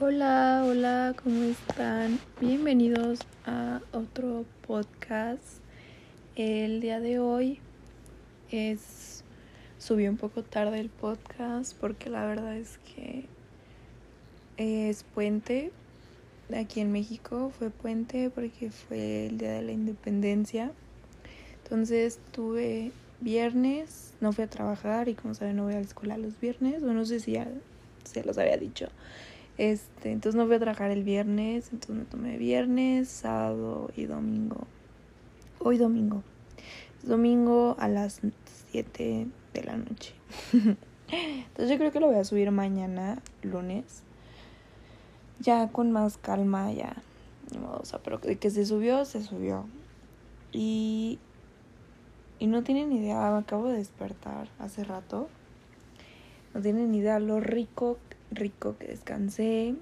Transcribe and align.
Hola, 0.00 0.64
hola, 0.64 1.14
¿cómo 1.20 1.42
están? 1.42 2.20
Bienvenidos 2.40 3.20
a 3.44 3.80
otro 3.92 4.44
podcast. 4.66 5.42
El 6.36 6.80
día 6.80 7.00
de 7.00 7.18
hoy 7.18 7.58
es 8.52 9.24
subí 9.78 10.06
un 10.06 10.18
poco 10.18 10.44
tarde 10.44 10.78
el 10.78 10.90
podcast 10.90 11.76
porque 11.80 12.08
la 12.08 12.24
verdad 12.24 12.56
es 12.56 12.78
que 12.78 13.26
es 14.58 15.02
puente. 15.02 15.72
Aquí 16.56 16.80
en 16.80 16.92
México 16.92 17.50
fue 17.58 17.70
puente 17.70 18.30
porque 18.30 18.70
fue 18.70 19.26
el 19.26 19.38
día 19.38 19.50
de 19.54 19.62
la 19.62 19.72
independencia. 19.72 20.70
Entonces 21.66 22.20
tuve 22.30 22.92
viernes, 23.20 24.14
no 24.20 24.32
fui 24.32 24.44
a 24.44 24.46
trabajar 24.46 25.08
y 25.08 25.14
como 25.14 25.34
saben 25.34 25.56
no 25.56 25.64
voy 25.64 25.72
a 25.72 25.78
la 25.78 25.82
escuela 25.82 26.16
los 26.16 26.38
viernes, 26.38 26.80
o 26.84 26.92
no 26.92 27.04
sé 27.04 27.18
si 27.18 27.32
ya 27.32 27.48
se 28.04 28.22
los 28.22 28.38
había 28.38 28.56
dicho. 28.56 28.86
Este, 29.58 30.12
entonces 30.12 30.36
no 30.36 30.46
voy 30.46 30.54
a 30.54 30.60
trabajar 30.60 30.92
el 30.92 31.02
viernes, 31.02 31.70
entonces 31.72 31.96
me 31.96 32.04
tomé 32.04 32.38
viernes, 32.38 33.08
sábado 33.08 33.90
y 33.96 34.04
domingo. 34.04 34.68
Hoy 35.58 35.76
domingo. 35.76 36.22
Es 37.02 37.08
domingo 37.08 37.74
a 37.80 37.88
las 37.88 38.20
7 38.70 39.26
de 39.52 39.64
la 39.64 39.76
noche. 39.76 40.14
entonces 40.52 41.68
yo 41.68 41.78
creo 41.78 41.90
que 41.90 41.98
lo 41.98 42.06
voy 42.06 42.20
a 42.20 42.24
subir 42.24 42.48
mañana, 42.52 43.20
lunes. 43.42 44.04
Ya 45.40 45.66
con 45.72 45.90
más 45.90 46.16
calma, 46.16 46.70
ya. 46.70 46.94
O 47.80 47.84
sea, 47.84 47.98
pero 47.98 48.18
de 48.18 48.36
que 48.36 48.50
se 48.50 48.64
subió, 48.64 49.04
se 49.04 49.20
subió. 49.20 49.66
Y, 50.52 51.18
y 52.38 52.46
no 52.46 52.62
tienen 52.62 52.92
idea, 52.92 53.30
me 53.30 53.38
acabo 53.38 53.68
de 53.68 53.78
despertar 53.78 54.48
hace 54.58 54.84
rato. 54.84 55.28
No 56.54 56.60
tienen 56.60 56.94
idea 56.94 57.18
lo 57.18 57.40
rico 57.40 57.98
rico 58.30 58.76
que 58.78 58.88
descansé. 58.88 59.74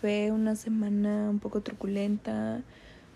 Fue 0.00 0.30
una 0.30 0.56
semana 0.56 1.30
un 1.30 1.38
poco 1.38 1.62
truculenta, 1.62 2.62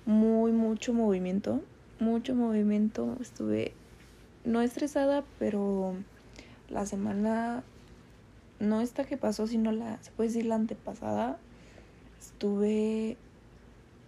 muy, 0.07 0.53
mucho 0.53 0.95
movimiento, 0.95 1.61
mucho 1.99 2.35
movimiento. 2.35 3.17
Estuve 3.21 3.75
no 4.45 4.63
estresada, 4.63 5.25
pero 5.39 5.95
la 6.69 6.87
semana, 6.87 7.63
no 8.59 8.81
esta 8.81 9.05
que 9.05 9.17
pasó, 9.17 9.47
sino 9.47 9.73
la, 9.73 10.03
se 10.03 10.11
puede 10.13 10.31
decir 10.31 10.47
la 10.47 10.55
antepasada, 10.55 11.39
estuve 12.19 13.17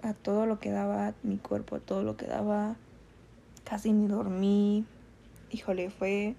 a 0.03 0.15
todo 0.15 0.47
lo 0.47 0.59
que 0.59 0.70
daba 0.70 1.15
mi 1.23 1.37
cuerpo, 1.37 1.77
a 1.77 1.81
todo 1.81 2.03
lo 2.03 2.17
que 2.17 2.27
daba, 2.27 2.77
casi 3.65 3.93
ni 3.93 4.07
dormí. 4.07 4.85
Híjole, 5.51 5.91
fue, 5.91 6.35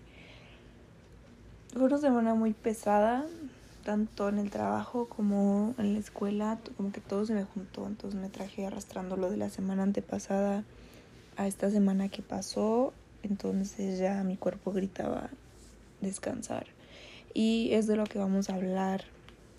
fue 1.74 1.84
una 1.84 1.98
semana 1.98 2.34
muy 2.34 2.54
pesada, 2.54 3.26
tanto 3.84 4.30
en 4.30 4.40
el 4.40 4.50
trabajo 4.50 5.08
como 5.08 5.76
en 5.78 5.94
la 5.94 6.00
escuela, 6.00 6.60
como 6.78 6.92
que 6.92 7.02
todo 7.02 7.26
se 7.26 7.34
me 7.34 7.44
juntó, 7.44 7.86
entonces 7.86 8.20
me 8.20 8.30
traje 8.30 8.66
arrastrando 8.66 9.18
lo 9.18 9.30
de 9.30 9.38
la 9.38 9.50
semana 9.50 9.84
antepasada 9.84 10.64
a 11.36 11.48
esta 11.48 11.70
semana 11.70 12.10
que 12.10 12.22
pasó, 12.22 12.94
entonces 13.24 14.00
ya 14.00 14.24
mi 14.24 14.38
cuerpo 14.38 14.72
gritaba 14.72 15.30
descansar. 16.02 16.68
Y 17.34 17.70
es 17.72 17.88
de 17.88 17.96
lo 17.96 18.04
que 18.04 18.20
vamos 18.20 18.50
a 18.50 18.56
hablar 18.56 19.06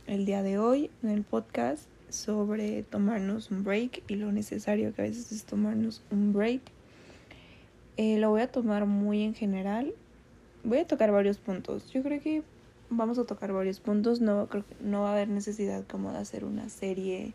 el 0.06 0.26
día 0.26 0.42
de 0.42 0.58
hoy 0.58 0.90
en 1.02 1.10
el 1.10 1.22
podcast 1.22 1.88
sobre 2.08 2.84
tomarnos 2.84 3.50
un 3.50 3.64
break 3.64 4.02
y 4.06 4.14
lo 4.14 4.30
necesario 4.30 4.94
que 4.94 5.02
a 5.02 5.04
veces 5.04 5.32
es 5.32 5.44
tomarnos 5.44 6.02
un 6.10 6.32
break. 6.32 6.60
Eh, 7.96 8.18
lo 8.18 8.30
voy 8.30 8.42
a 8.42 8.50
tomar 8.50 8.86
muy 8.86 9.22
en 9.22 9.34
general. 9.34 9.94
Voy 10.64 10.78
a 10.78 10.86
tocar 10.86 11.12
varios 11.12 11.38
puntos. 11.38 11.90
Yo 11.92 12.02
creo 12.02 12.20
que 12.20 12.42
vamos 12.90 13.18
a 13.18 13.24
tocar 13.24 13.52
varios 13.52 13.80
puntos. 13.80 14.20
No, 14.20 14.48
creo 14.48 14.64
no 14.80 15.02
va 15.02 15.10
a 15.10 15.12
haber 15.12 15.28
necesidad 15.28 15.84
como 15.86 16.12
de 16.12 16.18
hacer 16.18 16.44
una 16.44 16.68
serie 16.68 17.34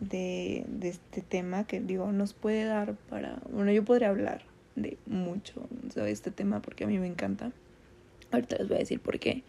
de, 0.00 0.64
de 0.68 0.88
este 0.88 1.22
tema 1.22 1.64
que 1.66 1.80
digo, 1.80 2.10
nos 2.12 2.34
puede 2.34 2.64
dar 2.64 2.94
para... 3.08 3.40
Bueno, 3.52 3.72
yo 3.72 3.84
podría 3.84 4.08
hablar 4.08 4.42
de 4.76 4.96
mucho 5.06 5.66
sobre 5.92 6.10
este 6.10 6.30
tema 6.30 6.60
porque 6.62 6.84
a 6.84 6.86
mí 6.86 6.98
me 6.98 7.06
encanta. 7.06 7.52
Ahorita 8.30 8.56
les 8.56 8.68
voy 8.68 8.76
a 8.76 8.80
decir 8.80 9.00
por 9.00 9.18
qué. 9.18 9.42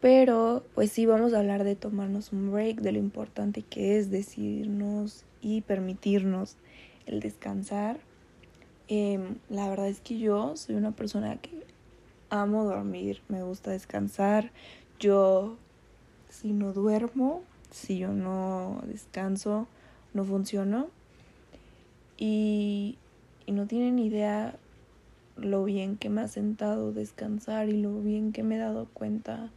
Pero 0.00 0.64
pues 0.74 0.92
sí, 0.92 1.06
vamos 1.06 1.34
a 1.34 1.40
hablar 1.40 1.64
de 1.64 1.74
tomarnos 1.74 2.32
un 2.32 2.52
break, 2.52 2.80
de 2.80 2.92
lo 2.92 2.98
importante 2.98 3.62
que 3.62 3.98
es 3.98 4.10
decidirnos 4.10 5.24
y 5.40 5.62
permitirnos 5.62 6.56
el 7.06 7.20
descansar. 7.20 7.98
Eh, 8.88 9.36
la 9.50 9.68
verdad 9.68 9.88
es 9.88 10.00
que 10.00 10.18
yo 10.18 10.56
soy 10.56 10.74
una 10.74 10.92
persona 10.92 11.36
que 11.36 11.64
amo 12.30 12.64
dormir, 12.64 13.22
me 13.28 13.42
gusta 13.42 13.70
descansar. 13.70 14.50
Yo, 14.98 15.56
si 16.28 16.52
no 16.52 16.72
duermo, 16.72 17.42
si 17.70 17.98
yo 17.98 18.12
no 18.12 18.80
descanso, 18.86 19.66
no 20.14 20.24
funciono. 20.24 20.88
Y, 22.16 22.98
y 23.46 23.52
no 23.52 23.66
tienen 23.66 23.98
idea 23.98 24.56
lo 25.36 25.64
bien 25.64 25.96
que 25.96 26.08
me 26.08 26.22
ha 26.22 26.28
sentado 26.28 26.92
descansar 26.92 27.68
y 27.68 27.80
lo 27.80 28.00
bien 28.00 28.32
que 28.32 28.42
me 28.42 28.56
he 28.56 28.58
dado 28.58 28.88
cuenta 28.92 29.50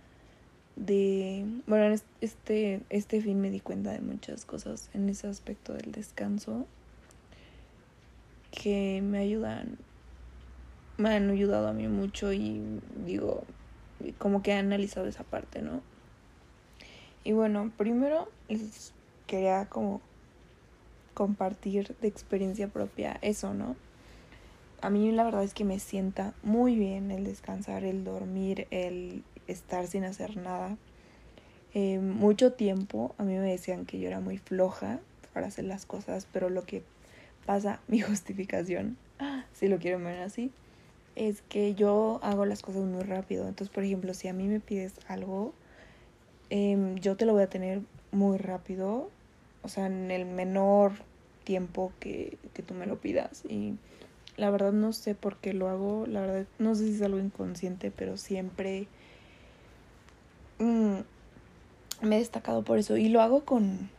de 0.75 1.46
bueno 1.68 1.96
este 2.22 2.81
este 2.90 3.22
fin 3.22 3.42
me 3.42 3.52
di 3.52 3.59
cuenta 3.59 3.92
de 3.92 4.00
muchas 4.00 4.46
cosas 4.46 4.90
en 4.94 5.09
ese 5.09 5.28
aspecto 5.28 5.74
del 5.74 5.92
descanso 5.92 6.66
que 8.51 9.01
me 9.01 9.19
ayudan 9.19 9.78
me 11.01 11.16
han 11.16 11.29
ayudado 11.29 11.67
a 11.67 11.73
mí 11.73 11.88
mucho 11.88 12.31
y 12.31 12.62
digo, 13.06 13.44
como 14.17 14.41
que 14.41 14.51
he 14.51 14.56
analizado 14.56 15.07
esa 15.07 15.23
parte, 15.23 15.62
¿no? 15.62 15.81
Y 17.23 17.34
bueno, 17.34 17.72
primero 17.78 18.29
les 18.47 18.94
quería 19.28 19.66
como 19.67 20.01
compartir 21.13 21.95
de 22.01 22.07
experiencia 22.07 22.67
propia 22.67 23.17
eso, 23.22 23.53
¿no? 23.53 23.75
A 24.81 24.89
mí 24.89 25.12
la 25.12 25.23
verdad 25.23 25.44
es 25.44 25.53
que 25.53 25.66
me 25.66 25.79
sienta 25.79 26.33
muy 26.41 26.75
bien 26.75 27.12
el 27.12 27.25
descansar, 27.25 27.83
el 27.83 28.03
dormir, 28.03 28.68
el 28.72 29.23
estar 29.47 29.85
sin 29.88 30.03
hacer 30.03 30.38
nada. 30.38 30.78
Eh, 31.73 32.00
mucho 32.00 32.53
tiempo 32.53 33.16
a 33.18 33.23
mí 33.23 33.33
me 33.33 33.50
decían 33.51 33.85
que 33.85 34.00
yo 34.00 34.07
era 34.07 34.19
muy 34.19 34.38
floja 34.38 35.00
para 35.33 35.47
hacer 35.47 35.66
las 35.66 35.85
cosas, 35.85 36.28
pero 36.31 36.50
lo 36.50 36.63
que 36.63 36.83
pasa, 37.46 37.79
mi 37.88 38.02
justificación, 38.02 38.97
si 39.53 39.68
lo 39.68 39.78
quieren 39.78 40.03
ver 40.03 40.22
así, 40.22 40.52
es 41.16 41.41
que 41.44 41.75
yo 41.75 42.19
hago 42.24 42.46
las 42.46 42.62
cosas 42.62 42.84
muy 42.84 43.03
rápido. 43.03 43.47
Entonces, 43.47 43.74
por 43.74 43.84
ejemplo, 43.84 44.13
si 44.13 44.28
a 44.28 44.34
mí 44.34 44.47
me 44.47 44.59
pides 44.59 44.96
algo, 45.07 45.53
em, 46.50 46.96
yo 46.96 47.16
te 47.18 47.25
lo 47.25 47.34
voy 47.34 47.44
a 47.44 47.50
tener 47.50 47.81
muy 48.12 48.38
rápido, 48.38 49.09
o 49.62 49.68
sea, 49.68 49.85
en 49.85 50.09
el 50.12 50.25
menor 50.25 50.94
tiempo 51.44 51.91
que, 52.00 52.38
que 52.53 52.63
tú 52.63 52.74
me 52.74 52.85
lo 52.85 53.00
pidas. 53.00 53.44
Y 53.47 53.75
la 54.38 54.50
verdad 54.50 54.72
no 54.72 54.94
sé 54.94 55.16
por 55.16 55.38
qué 55.38 55.53
lo 55.53 55.69
hago, 55.69 56.06
la 56.07 56.22
verdad 56.22 56.46
no 56.59 56.75
sé 56.75 56.88
si 56.88 56.96
es 56.96 57.01
algo 57.01 57.19
inconsciente, 57.19 57.91
pero 57.91 58.18
siempre 58.18 58.88
mm, 60.59 61.00
me 62.01 62.16
he 62.16 62.19
destacado 62.19 62.63
por 62.63 62.78
eso. 62.78 62.97
Y 62.97 63.09
lo 63.09 63.22
hago 63.22 63.46
con, 63.46 63.90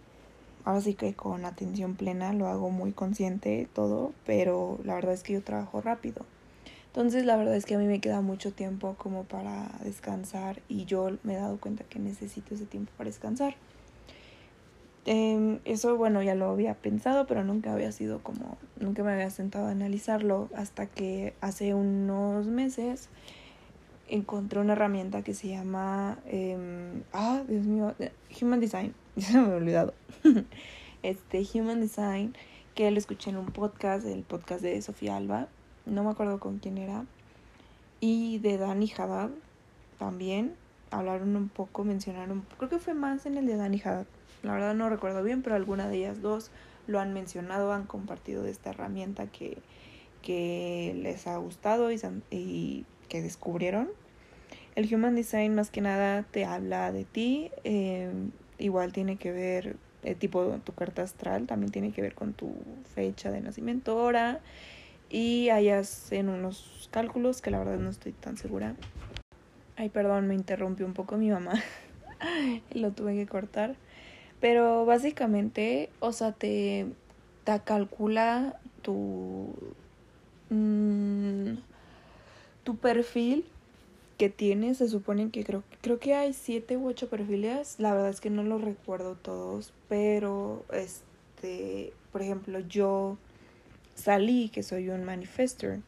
ahora 0.65 0.81
sí 0.81 0.95
que 0.95 1.15
con 1.15 1.45
atención 1.45 1.95
plena, 1.95 2.33
lo 2.33 2.47
hago 2.47 2.71
muy 2.71 2.93
consciente 2.93 3.69
todo, 3.75 4.13
pero 4.27 4.79
la 4.85 4.95
verdad 4.95 5.15
es 5.15 5.23
que 5.23 5.35
yo 5.35 5.43
trabajo 5.43 5.81
rápido. 5.81 6.25
Entonces 6.87 7.25
la 7.25 7.37
verdad 7.37 7.57
es 7.57 7.65
que 7.65 7.75
a 7.75 7.79
mí 7.79 7.87
me 7.87 8.01
queda 8.01 8.21
mucho 8.21 8.53
tiempo 8.53 8.97
como 8.99 9.25
para 9.25 9.71
descansar 9.83 10.61
y 10.69 10.85
yo 10.85 11.11
me 11.23 11.35
he 11.35 11.37
dado 11.37 11.59
cuenta 11.59 11.85
que 11.85 11.99
necesito 11.99 12.55
ese 12.55 12.67
tiempo 12.67 12.93
para 12.99 13.09
descansar. 13.09 13.55
Em, 15.05 15.59
eso 15.65 15.97
bueno 15.97 16.23
ya 16.23 16.37
lo 16.37 16.51
había 16.51 16.75
pensado 16.75 17.27
pero 17.27 17.43
nunca 17.43 17.73
había 17.73 17.91
sido 17.91 18.21
como 18.23 18.57
nunca 18.79 19.03
me 19.03 19.11
había 19.13 19.31
sentado 19.31 19.67
a 19.67 19.73
analizarlo 19.73 20.49
hasta 20.55 20.87
que 20.87 21.35
hace 21.41 21.75
unos 21.75 22.47
meses 22.47 23.09
encontré 24.09 24.61
una 24.61 24.75
herramienta 24.75 25.23
que 25.23 25.35
se 25.35 25.49
llama 25.49 26.19
em, 26.27 27.03
ah 27.13 27.43
Dios 27.49 27.67
mío 27.67 27.95
Human 28.41 28.61
Design 28.61 28.95
ya 29.17 29.27
se 29.27 29.39
me 29.39 29.45
había 29.45 29.57
olvidado 29.57 29.95
este 31.03 31.47
Human 31.55 31.81
Design 31.81 32.35
que 32.75 32.91
lo 32.91 32.99
escuché 32.99 33.31
en 33.31 33.37
un 33.37 33.47
podcast 33.47 34.07
el 34.07 34.23
podcast 34.23 34.63
de 34.63 34.81
Sofía 34.83 35.17
Alba 35.17 35.49
no 35.87 36.05
me 36.05 36.11
acuerdo 36.11 36.39
con 36.39 36.59
quién 36.59 36.79
era, 36.79 37.05
y 38.01 38.39
de 38.39 38.59
Dani 38.59 38.93
Haddad 38.97 39.31
también. 39.99 40.55
Hablaron 40.91 41.37
un 41.37 41.49
poco, 41.49 41.85
mencionaron, 41.85 42.45
creo 42.59 42.69
que 42.69 42.79
fue 42.79 42.95
más 42.95 43.25
en 43.25 43.39
el 43.39 43.47
de 43.47 43.57
Dani 43.57 43.81
Haddad. 43.83 44.07
La 44.43 44.53
verdad 44.53 44.75
no 44.75 44.91
recuerdo 44.91 45.23
bien, 45.23 45.43
pero 45.43 45.57
alguna 45.57 45.89
de 45.89 45.99
ellas 45.99 46.21
dos 46.21 46.51
lo 46.87 47.01
han 47.01 47.15
mencionado, 47.15 47.73
han 47.73 47.87
compartido 47.87 48.43
de 48.43 48.51
esta 48.51 48.71
herramienta 48.71 49.27
que, 49.27 49.59
que 50.21 50.95
les 51.01 51.27
ha 51.27 51.37
gustado 51.37 51.91
y, 51.91 52.01
y 52.31 52.85
que 53.09 53.23
descubrieron. 53.23 53.89
El 54.75 54.93
Human 54.93 55.15
Design 55.15 55.55
más 55.55 55.71
que 55.71 55.81
nada 55.81 56.25
te 56.25 56.45
habla 56.45 56.93
de 56.93 57.05
ti, 57.05 57.51
eh, 57.65 58.11
igual 58.63 58.93
tiene 58.93 59.17
que 59.17 59.33
ver, 59.33 59.77
eh, 60.03 60.15
tipo 60.15 60.45
tu 60.65 60.73
carta 60.73 61.03
astral, 61.03 61.47
también 61.47 61.73
tiene 61.73 61.93
que 61.93 62.03
ver 62.03 62.15
con 62.15 62.33
tu 62.33 62.55
fecha 62.95 63.31
de 63.31 63.41
nacimiento, 63.41 63.97
hora, 63.97 64.41
y 65.11 65.49
ahí 65.51 65.69
hacen 65.69 66.29
unos 66.29 66.89
cálculos 66.91 67.43
que 67.43 67.51
la 67.51 67.59
verdad 67.59 67.79
no 67.79 67.91
estoy 67.91 68.13
tan 68.13 68.37
segura. 68.37 68.75
Ay, 69.77 69.89
perdón, 69.89 70.29
me 70.29 70.35
interrumpió 70.35 70.87
un 70.87 70.95
poco 70.95 71.17
mi 71.17 71.31
mamá. 71.31 71.55
Lo 72.75 72.93
tuve 72.93 73.15
que 73.15 73.27
cortar. 73.27 73.75
Pero 74.41 74.85
básicamente, 74.85 75.91
o 76.01 76.13
sea, 76.13 76.33
te, 76.33 76.87
te 77.45 77.61
calcula 77.61 78.61
tu, 78.83 79.55
mm, 80.51 81.55
tu 82.65 82.77
perfil 82.77 83.45
que 84.23 84.29
tienes. 84.29 84.79
Se 84.79 84.89
supone 84.89 85.31
que 85.31 85.43
creo, 85.43 85.65
creo 85.81 85.99
que 85.99 86.15
hay 86.15 86.33
siete 86.33 86.77
u 86.77 86.87
ocho 86.87 87.09
perfiles. 87.09 87.75
La 87.79 87.93
verdad 87.93 88.11
es 88.11 88.21
que 88.21 88.31
no 88.31 88.45
los 88.45 88.63
recuerdo 88.63 89.17
todos. 89.17 89.73
Pero, 89.89 90.65
este, 90.73 91.93
por 92.13 92.23
ejemplo, 92.23 92.61
yo 92.61 93.19
salí 93.97 94.49
que 94.51 94.63
soy 94.63 94.91
un 94.91 95.03
manifester. 95.03 95.81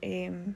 Em, 0.00 0.54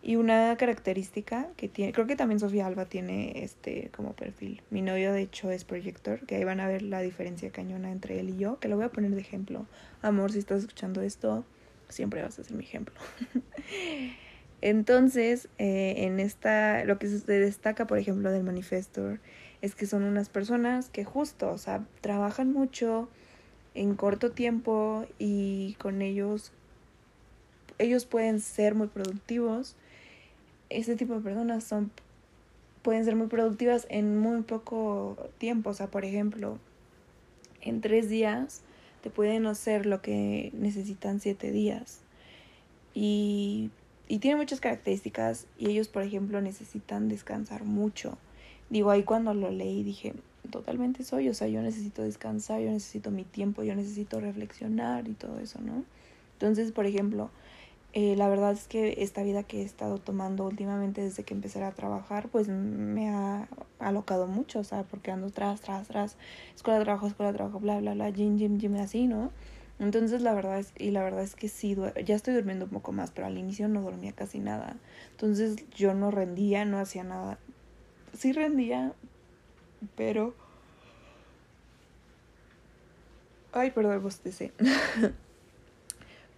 y 0.00 0.14
una 0.14 0.56
característica 0.56 1.48
que 1.56 1.68
tiene, 1.68 1.92
creo 1.92 2.06
que 2.06 2.14
también 2.14 2.38
Sofía 2.38 2.68
Alba 2.68 2.84
tiene 2.84 3.42
este 3.42 3.90
como 3.90 4.12
perfil. 4.12 4.62
Mi 4.70 4.82
novio 4.82 5.12
de 5.12 5.22
hecho 5.22 5.50
es 5.50 5.64
proyector, 5.64 6.24
que 6.26 6.36
ahí 6.36 6.44
van 6.44 6.60
a 6.60 6.68
ver 6.68 6.82
la 6.82 7.00
diferencia 7.00 7.50
cañona 7.50 7.90
entre 7.90 8.20
él 8.20 8.28
y 8.28 8.36
yo, 8.36 8.60
que 8.60 8.68
lo 8.68 8.76
voy 8.76 8.84
a 8.84 8.90
poner 8.90 9.10
de 9.10 9.20
ejemplo. 9.20 9.66
Amor, 10.00 10.30
si 10.30 10.38
estás 10.38 10.60
escuchando 10.60 11.02
esto, 11.02 11.44
siempre 11.88 12.22
vas 12.22 12.38
a 12.38 12.44
ser 12.44 12.56
mi 12.56 12.62
ejemplo. 12.62 12.94
Entonces, 14.60 15.48
eh, 15.58 15.94
en 15.98 16.20
esta, 16.20 16.84
lo 16.84 16.98
que 16.98 17.08
se 17.08 17.32
destaca, 17.32 17.86
por 17.86 17.98
ejemplo, 17.98 18.30
del 18.30 18.42
manifestor, 18.42 19.20
es 19.62 19.74
que 19.74 19.86
son 19.86 20.04
unas 20.04 20.28
personas 20.28 20.88
que 20.88 21.04
justo, 21.04 21.50
o 21.50 21.58
sea, 21.58 21.84
trabajan 22.00 22.52
mucho, 22.52 23.08
en 23.74 23.94
corto 23.94 24.32
tiempo 24.32 25.06
y 25.18 25.74
con 25.78 26.02
ellos 26.02 26.52
ellos 27.78 28.06
pueden 28.06 28.40
ser 28.40 28.74
muy 28.74 28.88
productivos. 28.88 29.76
Este 30.68 30.96
tipo 30.96 31.14
de 31.14 31.20
personas 31.20 31.64
son 31.64 31.92
pueden 32.82 33.04
ser 33.04 33.16
muy 33.16 33.28
productivas 33.28 33.86
en 33.88 34.18
muy 34.18 34.42
poco 34.42 35.16
tiempo. 35.38 35.70
O 35.70 35.74
sea, 35.74 35.88
por 35.88 36.04
ejemplo, 36.04 36.58
en 37.60 37.80
tres 37.80 38.08
días 38.08 38.62
te 39.02 39.10
pueden 39.10 39.46
hacer 39.46 39.86
lo 39.86 40.02
que 40.02 40.50
necesitan 40.54 41.20
siete 41.20 41.52
días. 41.52 42.00
Y, 42.94 43.70
y 44.08 44.18
tiene 44.18 44.36
muchas 44.36 44.60
características 44.60 45.46
y 45.58 45.68
ellos, 45.68 45.88
por 45.88 46.02
ejemplo, 46.02 46.40
necesitan 46.40 47.08
descansar 47.08 47.64
mucho. 47.64 48.16
Digo, 48.70 48.90
ahí 48.90 49.02
cuando 49.02 49.34
lo 49.34 49.50
leí 49.50 49.82
dije, 49.82 50.14
totalmente 50.50 51.04
soy, 51.04 51.28
o 51.28 51.34
sea, 51.34 51.48
yo 51.48 51.62
necesito 51.62 52.02
descansar, 52.02 52.60
yo 52.60 52.70
necesito 52.70 53.10
mi 53.10 53.24
tiempo, 53.24 53.62
yo 53.62 53.74
necesito 53.74 54.20
reflexionar 54.20 55.08
y 55.08 55.12
todo 55.12 55.38
eso, 55.38 55.60
¿no? 55.60 55.84
Entonces, 56.32 56.72
por 56.72 56.86
ejemplo, 56.86 57.30
eh, 57.92 58.16
la 58.16 58.28
verdad 58.28 58.52
es 58.52 58.68
que 58.68 58.96
esta 58.98 59.22
vida 59.22 59.42
que 59.42 59.62
he 59.62 59.64
estado 59.64 59.98
tomando 59.98 60.44
últimamente 60.44 61.00
desde 61.02 61.24
que 61.24 61.34
empecé 61.34 61.62
a 61.62 61.72
trabajar, 61.72 62.28
pues 62.28 62.48
me 62.48 63.10
ha 63.10 63.48
alocado 63.78 64.26
mucho, 64.26 64.60
o 64.60 64.64
sea, 64.64 64.84
porque 64.84 65.10
ando 65.10 65.30
tras, 65.30 65.60
tras, 65.62 65.88
tras, 65.88 66.16
escuela, 66.54 66.82
trabajo, 66.82 67.06
escuela, 67.06 67.32
trabajo, 67.32 67.60
bla, 67.60 67.80
bla, 67.80 67.94
bla, 67.94 68.10
gym, 68.10 68.38
gym, 68.38 68.58
gym, 68.58 68.76
así, 68.76 69.06
¿no? 69.06 69.30
Entonces 69.78 70.22
la 70.22 70.34
verdad 70.34 70.58
es, 70.58 70.72
y 70.76 70.90
la 70.90 71.02
verdad 71.02 71.22
es 71.22 71.36
que 71.36 71.48
sí, 71.48 71.76
ya 72.04 72.16
estoy 72.16 72.34
durmiendo 72.34 72.64
un 72.64 72.72
poco 72.72 72.92
más, 72.92 73.10
pero 73.12 73.26
al 73.26 73.38
inicio 73.38 73.68
no 73.68 73.82
dormía 73.82 74.12
casi 74.12 74.40
nada. 74.40 74.76
Entonces 75.12 75.56
yo 75.70 75.94
no 75.94 76.10
rendía, 76.10 76.64
no 76.64 76.78
hacía 76.78 77.04
nada. 77.04 77.38
Sí 78.16 78.32
rendía, 78.32 78.92
pero... 79.96 80.34
Ay, 83.52 83.70
perdón, 83.70 84.02
bostecé. 84.02 84.52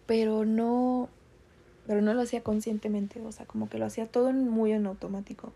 pero 0.06 0.44
no... 0.44 1.08
Pero 1.86 2.02
no 2.02 2.14
lo 2.14 2.20
hacía 2.20 2.42
conscientemente, 2.42 3.20
o 3.20 3.32
sea, 3.32 3.46
como 3.46 3.68
que 3.68 3.78
lo 3.78 3.86
hacía 3.86 4.06
todo 4.06 4.32
muy 4.32 4.72
en 4.72 4.86
automático. 4.86 5.52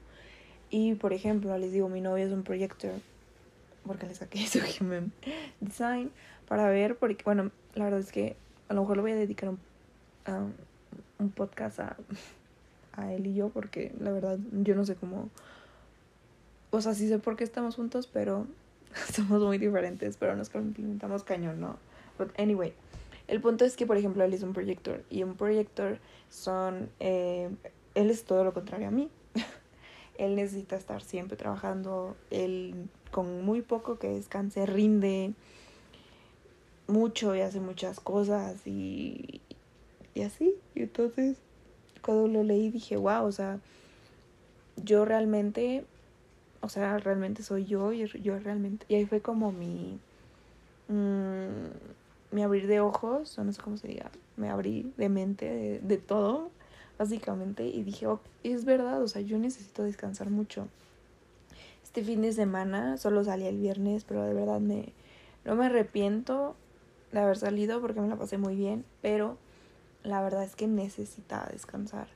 Y, 0.70 0.94
por 0.94 1.12
ejemplo, 1.12 1.56
les 1.58 1.70
digo, 1.70 1.88
mi 1.88 2.00
novio 2.00 2.26
es 2.26 2.32
un 2.32 2.42
proyector, 2.42 2.92
porque 3.86 4.06
le 4.06 4.14
saqué 4.14 4.46
su 4.46 4.60
Human 4.80 5.12
Design 5.60 6.10
para 6.48 6.68
ver, 6.68 6.96
porque, 6.96 7.24
bueno, 7.24 7.50
la 7.74 7.84
verdad 7.84 8.00
es 8.00 8.12
que 8.12 8.36
a 8.68 8.74
lo 8.74 8.82
mejor 8.82 8.96
le 8.96 9.02
voy 9.02 9.12
a 9.12 9.16
dedicar 9.16 9.50
un, 9.50 9.58
un 11.18 11.30
podcast 11.30 11.80
a, 11.80 11.96
a 12.92 13.12
él 13.12 13.26
y 13.26 13.34
yo, 13.34 13.48
porque 13.48 13.94
la 13.98 14.12
verdad 14.12 14.38
yo 14.52 14.74
no 14.74 14.84
sé 14.84 14.94
cómo 14.94 15.30
o 16.74 16.80
sea, 16.80 16.92
sí 16.92 17.08
sé 17.08 17.18
por 17.20 17.36
qué 17.36 17.44
estamos 17.44 17.76
juntos, 17.76 18.08
pero 18.12 18.48
somos 19.14 19.40
muy 19.42 19.58
diferentes, 19.58 20.16
pero 20.16 20.34
nos 20.34 20.50
complementamos 20.50 21.22
cañón, 21.22 21.60
¿no? 21.60 21.76
But 22.18 22.38
anyway, 22.38 22.72
el 23.28 23.40
punto 23.40 23.64
es 23.64 23.76
que, 23.76 23.86
por 23.86 23.96
ejemplo, 23.96 24.24
él 24.24 24.34
es 24.34 24.42
un 24.42 24.52
proyector 24.52 25.04
y 25.08 25.22
un 25.22 25.36
proyector 25.36 25.98
son, 26.30 26.90
eh, 26.98 27.48
él 27.94 28.10
es 28.10 28.24
todo 28.24 28.42
lo 28.42 28.52
contrario 28.52 28.88
a 28.88 28.90
mí. 28.90 29.08
él 30.18 30.34
necesita 30.34 30.74
estar 30.74 31.02
siempre 31.02 31.36
trabajando, 31.36 32.16
él 32.30 32.88
con 33.14 33.44
muy 33.44 33.62
poco 33.62 33.98
que 33.98 34.08
descanse 34.08 34.66
rinde 34.66 35.32
mucho 36.88 37.34
y 37.34 37.40
hace 37.40 37.60
muchas 37.60 38.00
cosas 38.00 38.66
y, 38.66 39.40
y 40.14 40.22
así. 40.22 40.54
Y 40.74 40.82
entonces, 40.82 41.36
cuando 42.02 42.26
lo 42.26 42.42
leí 42.42 42.70
dije, 42.70 42.96
wow, 42.96 43.24
o 43.24 43.32
sea, 43.32 43.60
yo 44.76 45.04
realmente 45.04 45.84
o 46.64 46.68
sea, 46.70 46.96
realmente 46.98 47.42
soy 47.42 47.66
yo 47.66 47.92
y 47.92 48.06
yo 48.06 48.38
realmente... 48.38 48.86
Y 48.88 48.94
ahí 48.94 49.04
fue 49.04 49.20
como 49.20 49.52
mi... 49.52 49.98
Mmm, 50.88 51.68
mi 52.30 52.42
abrir 52.42 52.66
de 52.66 52.80
ojos, 52.80 53.38
o 53.38 53.44
no 53.44 53.52
sé 53.52 53.62
cómo 53.62 53.76
se 53.76 53.86
diga, 53.86 54.10
me 54.36 54.48
abrí 54.48 54.92
de 54.96 55.08
mente 55.08 55.44
de, 55.44 55.78
de 55.78 55.98
todo, 55.98 56.50
básicamente, 56.98 57.66
y 57.66 57.82
dije, 57.84 58.06
oh, 58.06 58.18
es 58.42 58.64
verdad, 58.64 59.02
o 59.02 59.08
sea, 59.08 59.22
yo 59.22 59.38
necesito 59.38 59.84
descansar 59.84 60.30
mucho. 60.30 60.66
Este 61.94 62.06
fin 62.06 62.22
de 62.22 62.32
semana 62.32 62.96
solo 62.96 63.22
salí 63.22 63.46
el 63.46 63.58
viernes, 63.58 64.02
pero 64.02 64.24
de 64.24 64.34
verdad 64.34 64.58
me, 64.58 64.92
no 65.44 65.54
me 65.54 65.66
arrepiento 65.66 66.56
de 67.12 67.20
haber 67.20 67.36
salido 67.36 67.80
porque 67.80 68.00
me 68.00 68.08
la 68.08 68.16
pasé 68.16 68.36
muy 68.36 68.56
bien, 68.56 68.84
pero 69.00 69.38
la 70.02 70.20
verdad 70.20 70.42
es 70.42 70.56
que 70.56 70.66
necesitaba 70.66 71.46
descansar. 71.52 72.08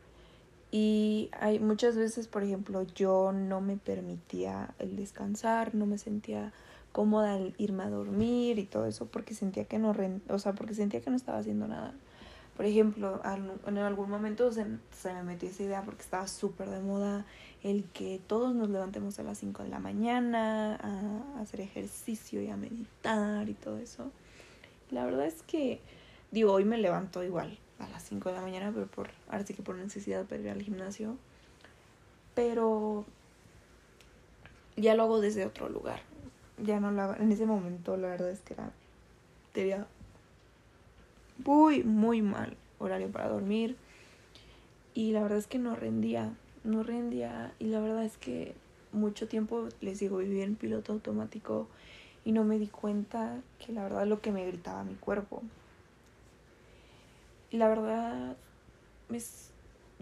Y 0.73 1.31
hay 1.39 1.61
muchas 1.61 1.97
veces, 1.97 2.27
por 2.27 2.43
ejemplo, 2.43 2.83
yo 2.97 3.31
no 3.31 3.61
me 3.61 3.77
permitía 3.77 4.75
el 4.81 4.97
descansar, 4.97 5.77
no 5.77 5.87
me 5.87 5.99
sentía 5.99 6.53
cómoda 6.91 7.37
el 7.37 7.55
irme 7.57 7.85
a 7.85 7.91
dormir 7.91 8.59
y 8.59 8.65
todo 8.65 8.85
eso 8.85 9.07
porque 9.07 9.33
sentía 9.33 9.67
que 9.67 9.79
no, 9.79 9.95
o 10.29 10.39
sea, 10.41 10.55
porque 10.55 10.75
sentía 10.75 11.03
que 11.03 11.11
no 11.11 11.17
estaba 11.17 11.39
haciendo 11.39 11.69
nada. 11.69 11.95
Por 12.59 12.67
ejemplo, 12.67 13.23
en 13.69 13.79
algún 13.79 14.11
momento 14.11 14.51
se, 14.51 14.67
se 14.91 15.15
me 15.15 15.23
metió 15.23 15.49
esa 15.49 15.63
idea 15.63 15.83
porque 15.85 16.03
estaba 16.03 16.27
súper 16.27 16.69
de 16.69 16.81
moda 16.81 17.25
el 17.63 17.85
que 17.85 18.21
todos 18.27 18.53
nos 18.53 18.69
levantemos 18.69 19.17
a 19.21 19.23
las 19.23 19.39
5 19.39 19.63
de 19.63 19.69
la 19.69 19.79
mañana 19.79 20.75
a 20.75 21.41
hacer 21.41 21.61
ejercicio 21.61 22.43
y 22.43 22.49
a 22.49 22.57
meditar 22.57 23.49
y 23.49 23.55
todo 23.55 23.79
eso. 23.79 24.11
La 24.91 25.05
verdad 25.05 25.27
es 25.27 25.45
que, 25.45 25.81
digo, 26.33 26.53
hoy 26.53 26.65
me 26.65 26.79
levanto 26.79 27.23
igual, 27.23 27.57
a 27.79 27.89
las 27.91 28.03
5 28.03 28.29
de 28.31 28.35
la 28.35 28.43
mañana, 28.43 28.73
pero 28.75 28.89
por, 28.89 29.11
ahora 29.29 29.47
sí 29.47 29.55
que 29.55 29.63
por 29.63 29.77
necesidad 29.77 30.25
para 30.25 30.43
ir 30.43 30.51
al 30.51 30.61
gimnasio. 30.61 31.17
Pero 32.35 33.05
ya 34.75 34.97
lo 34.97 35.05
hago 35.05 35.21
desde 35.21 35.47
otro 35.47 35.69
lugar. 35.69 36.01
Ya 36.61 36.81
no 36.81 36.91
lo 36.91 37.03
hago. 37.03 37.15
En 37.23 37.31
ese 37.31 37.47
momento 37.47 37.97
la 37.97 38.09
verdad 38.09 38.31
es 38.31 38.41
que 38.41 38.57
era, 39.55 39.87
muy, 41.45 41.83
muy 41.83 42.23
mal 42.23 42.57
horario 42.79 43.11
para 43.11 43.29
dormir. 43.29 43.77
Y 44.95 45.13
la 45.13 45.23
verdad 45.23 45.39
es 45.39 45.47
que 45.47 45.59
no 45.59 45.77
rendía, 45.77 46.35
no 46.65 46.83
rendía. 46.83 47.53
Y 47.59 47.67
la 47.67 47.81
verdad 47.81 48.05
es 48.05 48.17
que 48.17 48.55
mucho 48.93 49.29
tiempo 49.29 49.69
les 49.81 50.01
digo, 50.01 50.19
vivir 50.19 50.43
en 50.43 50.57
piloto 50.57 50.93
automático 50.93 51.69
y 52.25 52.33
no 52.33 52.45
me 52.45 52.59
di 52.59 52.69
cuenta 52.69 53.41
que 53.59 53.73
la 53.73 53.83
verdad 53.83 54.07
lo 54.07 54.21
que 54.21 54.33
me 54.33 54.47
gritaba 54.47 54.85
mi 54.85 54.95
cuerpo. 54.95 55.43
Y 57.51 57.57
la 57.57 57.69
verdad, 57.69 58.37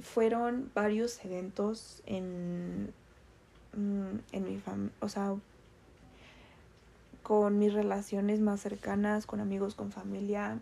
fueron 0.00 0.70
varios 0.74 1.24
eventos 1.24 2.02
en, 2.06 2.92
mm, 3.74 4.18
en 4.32 4.44
mi 4.44 4.58
familia, 4.58 4.92
o 5.00 5.08
sea, 5.08 5.36
con 7.22 7.58
mis 7.58 7.72
relaciones 7.72 8.40
más 8.40 8.60
cercanas, 8.60 9.26
con 9.26 9.40
amigos, 9.40 9.74
con 9.74 9.92
familia. 9.92 10.58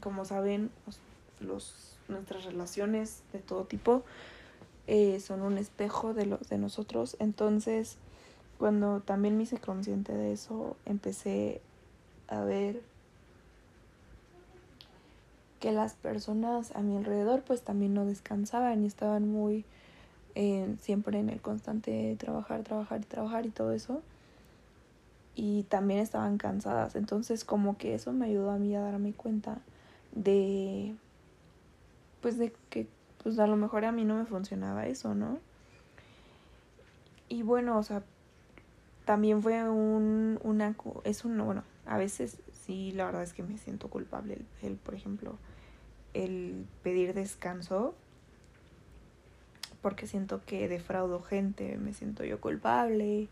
Como 0.00 0.24
saben, 0.24 0.70
los, 1.40 1.96
nuestras 2.08 2.44
relaciones 2.44 3.22
de 3.32 3.40
todo 3.40 3.64
tipo 3.64 4.02
eh, 4.86 5.20
son 5.20 5.42
un 5.42 5.58
espejo 5.58 6.14
de, 6.14 6.26
los, 6.26 6.48
de 6.48 6.58
nosotros. 6.58 7.16
Entonces, 7.20 7.98
cuando 8.58 9.00
también 9.00 9.36
me 9.36 9.44
hice 9.44 9.58
consciente 9.58 10.12
de 10.12 10.32
eso, 10.32 10.76
empecé 10.86 11.60
a 12.28 12.40
ver 12.40 12.82
que 15.60 15.72
las 15.72 15.94
personas 15.94 16.74
a 16.74 16.80
mi 16.80 16.96
alrededor 16.96 17.42
pues 17.42 17.62
también 17.62 17.94
no 17.94 18.04
descansaban 18.04 18.84
y 18.84 18.86
estaban 18.86 19.28
muy 19.28 19.64
eh, 20.34 20.76
siempre 20.80 21.18
en 21.18 21.30
el 21.30 21.40
constante 21.40 22.16
trabajar, 22.18 22.62
trabajar 22.62 23.00
y 23.00 23.04
trabajar 23.04 23.46
y 23.46 23.50
todo 23.50 23.72
eso. 23.72 24.02
Y 25.34 25.64
también 25.64 26.00
estaban 26.00 26.38
cansadas. 26.38 26.96
Entonces 26.96 27.44
como 27.44 27.76
que 27.76 27.94
eso 27.94 28.12
me 28.12 28.26
ayudó 28.26 28.50
a 28.50 28.58
mí 28.58 28.74
a 28.74 28.80
darme 28.80 29.12
cuenta 29.12 29.58
de, 30.18 30.94
pues 32.20 32.38
de 32.38 32.52
que 32.70 32.86
pues 33.22 33.38
a 33.38 33.46
lo 33.46 33.56
mejor 33.56 33.84
a 33.84 33.92
mí 33.92 34.04
no 34.04 34.16
me 34.16 34.26
funcionaba 34.26 34.86
eso, 34.86 35.14
¿no? 35.14 35.38
Y 37.28 37.42
bueno, 37.42 37.78
o 37.78 37.82
sea, 37.82 38.02
también 39.04 39.42
fue 39.42 39.68
un, 39.68 40.38
una, 40.42 40.74
es 41.04 41.24
un, 41.24 41.38
bueno, 41.38 41.62
a 41.86 41.98
veces 41.98 42.38
sí, 42.52 42.92
la 42.92 43.06
verdad 43.06 43.22
es 43.22 43.32
que 43.32 43.42
me 43.42 43.58
siento 43.58 43.88
culpable, 43.88 44.38
el, 44.62 44.76
por 44.76 44.94
ejemplo, 44.94 45.36
el 46.14 46.66
pedir 46.82 47.14
descanso, 47.14 47.94
porque 49.82 50.06
siento 50.06 50.42
que 50.44 50.68
defraudo 50.68 51.22
gente, 51.22 51.76
me 51.78 51.92
siento 51.92 52.24
yo 52.24 52.40
culpable 52.40 53.28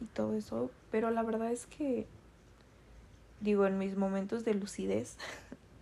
y 0.00 0.04
todo 0.14 0.34
eso, 0.34 0.70
pero 0.90 1.10
la 1.10 1.22
verdad 1.22 1.52
es 1.52 1.66
que, 1.66 2.06
digo, 3.40 3.66
en 3.66 3.78
mis 3.78 3.96
momentos 3.96 4.44
de 4.44 4.54
lucidez, 4.54 5.16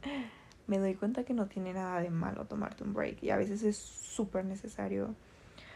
me 0.73 0.79
doy 0.79 0.95
cuenta 0.95 1.25
que 1.25 1.35
no 1.35 1.49
tiene 1.49 1.75
nada 1.75 2.01
de 2.01 2.09
malo 2.09 2.47
tomarte 2.47 2.83
un 2.83 2.95
break 2.95 3.23
y 3.23 3.29
a 3.29 3.37
veces 3.37 3.63
es 3.63 3.77
súper 3.77 4.47
necesario. 4.47 5.15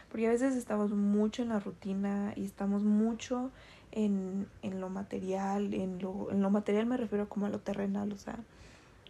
Porque 0.09 0.25
a 0.25 0.31
veces 0.31 0.55
estamos 0.55 0.91
mucho 0.91 1.43
en 1.43 1.49
la 1.49 1.59
rutina 1.59 2.33
y 2.35 2.45
estamos 2.45 2.83
mucho 2.83 3.51
en, 3.91 4.47
en 4.63 4.81
lo 4.81 4.89
material. 4.89 5.71
En 5.75 6.01
lo, 6.01 6.31
en 6.31 6.41
lo 6.41 6.49
material 6.49 6.87
me 6.87 6.97
refiero 6.97 7.29
como 7.29 7.45
a 7.45 7.49
lo 7.49 7.59
terrenal, 7.59 8.11
o 8.11 8.17
sea, 8.17 8.39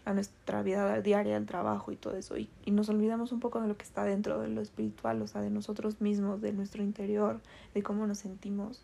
a 0.03 0.13
nuestra 0.13 0.61
vida 0.61 0.99
diaria, 0.99 1.37
al 1.37 1.45
trabajo 1.45 1.93
y 1.93 1.95
todo 1.95 2.17
eso. 2.17 2.37
Y, 2.37 2.49
y 2.65 2.71
nos 2.71 2.89
olvidamos 2.89 3.31
un 3.31 3.39
poco 3.39 3.61
de 3.61 3.69
lo 3.69 3.77
que 3.77 3.85
está 3.85 4.03
dentro 4.03 4.41
de 4.41 4.49
lo 4.49 4.59
espiritual, 4.59 5.21
o 5.21 5.27
sea, 5.27 5.39
de 5.39 5.51
nosotros 5.51 6.01
mismos, 6.01 6.41
de 6.41 6.51
nuestro 6.51 6.83
interior, 6.83 7.39
de 7.73 7.81
cómo 7.81 8.05
nos 8.07 8.17
sentimos. 8.17 8.83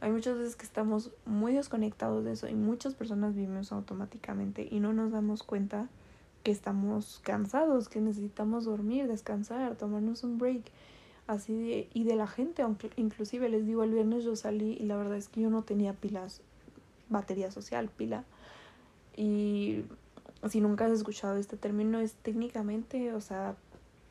Hay 0.00 0.12
muchas 0.12 0.38
veces 0.38 0.54
que 0.54 0.66
estamos 0.66 1.10
muy 1.26 1.52
desconectados 1.54 2.24
de 2.24 2.32
eso 2.32 2.46
y 2.46 2.54
muchas 2.54 2.94
personas 2.94 3.34
vivimos 3.34 3.72
automáticamente 3.72 4.68
y 4.70 4.78
no 4.78 4.92
nos 4.92 5.10
damos 5.10 5.42
cuenta 5.42 5.88
que 6.44 6.52
estamos 6.52 7.20
cansados, 7.24 7.88
que 7.88 8.00
necesitamos 8.00 8.66
dormir, 8.66 9.08
descansar, 9.08 9.76
tomarnos 9.76 10.22
un 10.22 10.38
break. 10.38 10.62
Así 11.26 11.54
de, 11.56 11.88
y 11.94 12.04
de 12.04 12.16
la 12.16 12.26
gente, 12.26 12.60
aunque 12.60 12.90
inclusive 12.96 13.48
les 13.48 13.66
digo, 13.66 13.82
el 13.82 13.92
viernes 13.92 14.24
yo 14.24 14.36
salí 14.36 14.76
y 14.78 14.84
la 14.84 14.96
verdad 14.96 15.16
es 15.16 15.30
que 15.30 15.40
yo 15.40 15.48
no 15.48 15.62
tenía 15.62 15.94
pilas, 15.94 16.42
batería 17.08 17.50
social, 17.50 17.88
pila. 17.88 18.24
Y 19.16 19.84
si 20.50 20.60
nunca 20.60 20.84
has 20.84 20.92
escuchado 20.92 21.38
este 21.38 21.56
término, 21.56 21.98
es 21.98 22.12
técnicamente, 22.12 23.14
o 23.14 23.22
sea, 23.22 23.56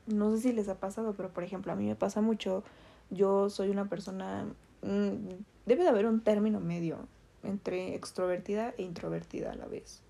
no 0.08 0.32
sé 0.32 0.42
si 0.42 0.54
les 0.54 0.68
ha 0.70 0.80
pasado, 0.80 1.14
pero 1.16 1.30
por 1.30 1.44
ejemplo, 1.44 1.72
a 1.72 1.76
mí 1.76 1.86
me 1.86 1.96
pasa 1.96 2.20
mucho, 2.20 2.64
yo 3.12 3.52
soy 3.52 3.70
una 3.70 3.86
persona, 3.86 4.46
mm, 4.82 5.68
debe 5.68 5.84
de 5.84 5.90
haber 5.90 6.08
un 6.08 6.22
término 6.22 6.60
medio 6.60 6.98
entre 7.44 7.94
extrovertida 7.94 8.74
e 8.78 8.82
introvertida 8.82 9.52
a 9.52 9.56
la 9.56 9.68
vez 9.68 10.02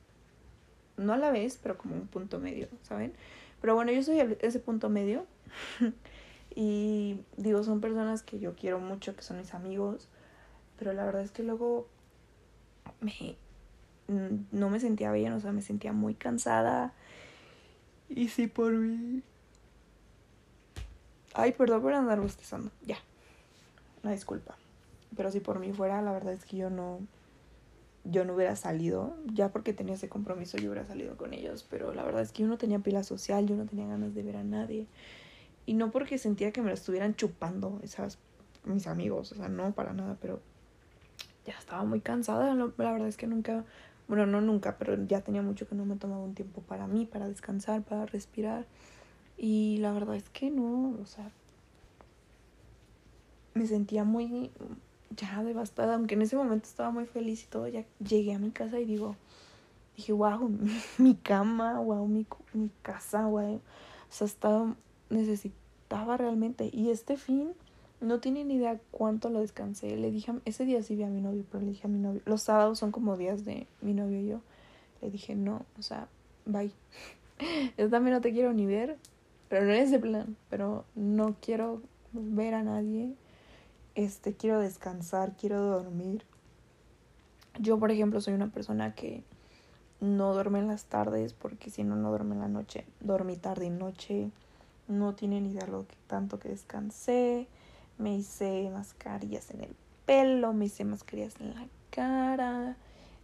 no 0.98 1.14
a 1.14 1.18
la 1.18 1.32
vez, 1.32 1.60
pero 1.62 1.78
como 1.78 1.96
un 1.96 2.08
punto 2.08 2.40
medio, 2.40 2.68
¿saben? 2.84 3.14
Pero 3.62 3.76
bueno, 3.76 3.92
yo 3.92 4.04
soy 4.04 4.20
ese 4.42 4.60
punto 4.60 4.90
medio. 4.90 5.26
y 6.56 7.20
digo, 7.38 7.64
son 7.64 7.82
personas 7.82 8.24
que 8.24 8.40
yo 8.40 8.56
quiero 8.56 8.80
mucho, 8.80 9.16
que 9.16 9.22
son 9.22 9.38
mis 9.38 9.54
amigos. 9.54 10.08
Pero 10.78 10.94
la 10.94 11.06
verdad 11.06 11.22
es 11.22 11.32
que 11.32 11.44
luego 11.44 11.88
me, 13.00 13.38
no 14.52 14.70
me 14.70 14.80
sentía 14.80 15.12
bien, 15.12 15.34
o 15.34 15.40
sea, 15.40 15.52
me 15.52 15.62
sentía 15.62 15.94
muy 15.94 16.14
cansada. 16.16 16.94
Y 18.10 18.28
sí, 18.30 18.48
por 18.48 18.74
mí. 18.74 19.24
Ay, 21.34 21.54
perdón 21.54 21.82
por 21.82 21.94
andar 21.94 22.20
bostezando. 22.20 22.70
Ya. 22.86 22.98
Una 24.04 24.12
disculpa. 24.12 24.56
Pero 25.16 25.32
si 25.32 25.40
por 25.40 25.60
mí 25.60 25.72
fuera, 25.72 26.02
la 26.02 26.12
verdad 26.12 26.34
es 26.34 26.46
que 26.46 26.58
yo 26.58 26.70
no 26.70 27.00
yo 28.03 28.25
no 28.25 28.36
hubiera 28.36 28.55
salido, 28.55 29.15
ya 29.33 29.50
porque 29.50 29.74
tenía 29.74 29.93
ese 29.93 30.10
compromiso 30.10 30.57
yo 30.57 30.69
hubiera 30.69 30.86
salido 30.86 31.15
con 31.15 31.33
ellos, 31.33 31.65
pero 31.69 31.93
la 31.93 32.03
verdad 32.03 32.22
es 32.22 32.31
que 32.31 32.43
yo 32.43 32.48
no 32.48 32.57
tenía 32.57 32.79
pila 32.79 33.03
social, 33.03 33.48
yo 33.48 33.55
no 33.55 33.65
tenía 33.65 33.88
ganas 33.88 34.13
de 34.13 34.24
ver 34.24 34.38
a 34.38 34.43
nadie. 34.43 34.88
Y 35.65 35.75
no 35.75 35.91
porque 35.91 36.17
sentía 36.17 36.51
que 36.51 36.62
me 36.62 36.67
lo 36.67 36.74
estuvieran 36.74 37.15
chupando 37.15 37.79
esas 37.83 38.17
mis 38.65 38.88
amigos, 38.88 39.31
o 39.31 39.36
sea, 39.36 39.50
no 39.50 39.72
para 39.74 39.93
nada, 39.93 40.17
pero 40.22 40.41
ya 41.45 41.57
estaba 41.57 41.83
muy 41.83 42.00
cansada, 42.00 42.53
la 42.55 42.65
verdad 42.91 43.07
es 43.07 43.17
que 43.17 43.27
nunca, 43.27 43.65
bueno, 44.07 44.25
no 44.25 44.41
nunca, 44.41 44.77
pero 44.77 45.01
ya 45.05 45.22
tenía 45.22 45.41
mucho 45.41 45.67
que 45.67 45.75
no 45.75 45.86
me 45.86 45.95
tomaba 45.95 46.24
un 46.24 46.33
tiempo 46.33 46.62
para 46.62 46.88
mí, 46.88 47.05
para 47.05 47.27
descansar, 47.27 47.83
para 47.83 48.05
respirar. 48.05 48.65
Y 49.38 49.77
la 49.77 49.91
verdad 49.91 50.15
es 50.15 50.29
que 50.29 50.50
no, 50.50 50.98
o 51.01 51.05
sea, 51.05 51.31
me 53.53 53.65
sentía 53.67 54.03
muy 54.03 54.51
ya 55.15 55.43
devastada, 55.43 55.96
aunque 55.96 56.15
en 56.15 56.22
ese 56.22 56.36
momento 56.36 56.67
estaba 56.67 56.91
muy 56.91 57.05
feliz 57.05 57.43
y 57.43 57.48
todo, 57.48 57.67
ya 57.67 57.86
llegué 58.00 58.34
a 58.34 58.39
mi 58.39 58.51
casa 58.51 58.79
y 58.79 58.86
digo, 58.86 59.15
dije, 59.96 60.13
wow, 60.13 60.50
mi, 60.98 61.15
cama, 61.15 61.79
wow, 61.79 62.08
mi, 62.08 62.25
mi 62.53 62.70
casa, 62.82 63.25
wow. 63.25 63.55
O 63.55 63.62
sea, 64.10 64.27
estaba, 64.27 64.75
necesitaba 65.10 66.17
realmente. 66.17 66.70
Y 66.72 66.89
este 66.89 67.17
fin, 67.17 67.53
no 68.01 68.20
tiene 68.20 68.43
ni 68.43 68.55
idea 68.55 68.79
cuánto 68.91 69.29
lo 69.29 69.39
descansé. 69.39 69.96
Le 69.98 70.12
dije, 70.12 70.34
ese 70.46 70.65
día 70.65 70.84
sí 70.84 70.96
vi 70.96 71.03
a 71.03 71.08
mi 71.08 71.22
novio, 71.22 71.46
pero 71.51 71.63
le 71.63 71.72
dije 71.72 71.88
a 71.88 71.89
mi 71.89 72.00
novio, 72.00 72.22
los 72.25 72.41
sábados 72.41 72.79
son 72.79 72.91
como 72.91 73.17
días 73.17 73.46
de 73.46 73.67
mi 73.82 73.93
novio 73.93 74.20
y 74.20 74.27
yo. 74.27 74.41
Le 75.01 75.10
dije, 75.10 75.36
no, 75.36 75.65
o 75.77 75.82
sea, 75.82 76.08
bye. 76.46 76.72
Yo 77.77 77.89
también 77.89 78.13
no 78.13 78.22
te 78.22 78.32
quiero 78.32 78.53
ni 78.53 78.65
ver, 78.65 78.98
pero 79.50 79.65
no 79.65 79.74
es 79.74 79.91
de 79.91 80.00
plan, 80.00 80.38
pero 80.50 80.86
no 80.96 81.36
quiero 81.41 81.82
ver 82.13 82.53
a 82.53 82.63
nadie 82.63 83.15
este, 83.96 84.34
quiero 84.34 84.60
descansar, 84.60 85.34
quiero 85.38 85.62
dormir. 85.62 86.26
Yo, 87.60 87.78
por 87.80 87.92
ejemplo, 87.92 88.22
soy 88.22 88.34
una 88.34 88.50
persona 88.50 88.96
que 88.96 89.24
no 90.00 90.34
duerme 90.34 90.60
en 90.60 90.68
las 90.68 90.86
tardes 90.86 91.34
porque 91.34 91.70
si 91.70 91.84
no, 91.84 91.96
no 91.96 92.10
duerme 92.10 92.36
en 92.36 92.42
la 92.42 92.48
noche. 92.48 92.86
Dormí 93.00 93.38
tarde 93.38 93.66
y 93.66 93.70
noche. 93.70 94.32
No 94.88 95.16
tiene 95.16 95.40
ni 95.40 95.52
idea 95.52 95.66
lo 95.68 95.88
que 95.88 95.96
tanto 96.08 96.40
que 96.40 96.50
descansé. 96.50 97.48
Me 97.98 98.16
hice 98.16 98.70
mascarillas 98.74 99.52
en 99.52 99.62
el 99.62 99.76
pelo, 100.06 100.54
me 100.54 100.66
hice 100.66 100.84
mascarillas 100.84 101.40
en 101.40 101.54
la 101.54 101.68
cara. 101.90 102.76